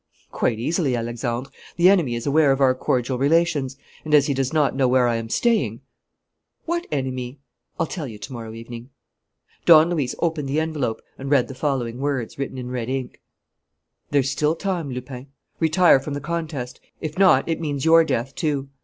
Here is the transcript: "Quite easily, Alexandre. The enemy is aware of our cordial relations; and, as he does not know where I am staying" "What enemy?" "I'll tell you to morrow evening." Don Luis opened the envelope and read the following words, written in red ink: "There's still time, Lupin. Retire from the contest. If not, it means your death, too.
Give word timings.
"Quite 0.31 0.57
easily, 0.57 0.95
Alexandre. 0.95 1.51
The 1.75 1.87
enemy 1.87 2.15
is 2.15 2.25
aware 2.25 2.51
of 2.51 2.59
our 2.59 2.73
cordial 2.73 3.19
relations; 3.19 3.77
and, 4.03 4.15
as 4.15 4.25
he 4.25 4.33
does 4.33 4.51
not 4.51 4.75
know 4.75 4.87
where 4.87 5.07
I 5.07 5.17
am 5.17 5.29
staying" 5.29 5.81
"What 6.65 6.87
enemy?" 6.91 7.37
"I'll 7.79 7.85
tell 7.85 8.07
you 8.07 8.17
to 8.17 8.33
morrow 8.33 8.51
evening." 8.51 8.89
Don 9.65 9.91
Luis 9.91 10.15
opened 10.17 10.49
the 10.49 10.59
envelope 10.59 11.03
and 11.19 11.29
read 11.29 11.49
the 11.49 11.53
following 11.53 11.99
words, 11.99 12.39
written 12.39 12.57
in 12.57 12.71
red 12.71 12.89
ink: 12.89 13.21
"There's 14.09 14.31
still 14.31 14.55
time, 14.55 14.89
Lupin. 14.89 15.27
Retire 15.59 15.99
from 15.99 16.15
the 16.15 16.19
contest. 16.19 16.81
If 16.99 17.19
not, 17.19 17.47
it 17.47 17.61
means 17.61 17.85
your 17.85 18.03
death, 18.03 18.33
too. 18.33 18.69